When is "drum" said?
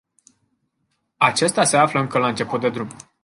2.69-2.89